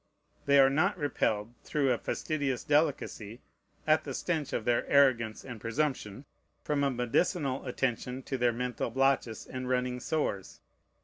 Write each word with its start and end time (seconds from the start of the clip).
They 0.47 0.57
are 0.57 0.67
not 0.71 0.97
repelled, 0.97 1.53
through 1.63 1.91
a 1.91 1.99
fastidious 1.99 2.63
delicacy, 2.63 3.39
at 3.85 4.03
the 4.03 4.15
stench 4.15 4.51
of 4.51 4.65
their 4.65 4.83
arrogance 4.87 5.45
and 5.45 5.61
presumption, 5.61 6.25
from 6.63 6.83
a 6.83 6.89
medicinal 6.89 7.63
attention 7.67 8.23
to 8.23 8.35
their 8.39 8.51
mental 8.51 8.89
blotches 8.89 9.45
and 9.45 9.69
running 9.69 9.99
sores. 9.99 10.59